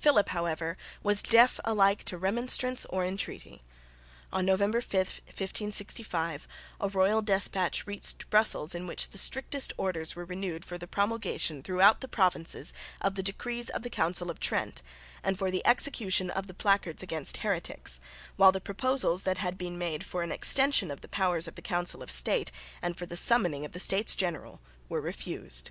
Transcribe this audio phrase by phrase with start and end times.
[0.00, 3.62] Philip however was deaf alike to remonstrance or entreaty.
[4.32, 6.48] On November 5, 1565,
[6.80, 11.62] a royal despatch reached Brussels in which the strictest orders were renewed for the promulgation
[11.62, 14.82] throughout the provinces of the decrees of the Council of Trent
[15.22, 18.00] and for the execution of the placards against heretics,
[18.34, 21.62] while the proposals that had been made for an extension of the powers of the
[21.62, 22.50] Council of State
[22.82, 25.70] and for the summoning of the States General were refused.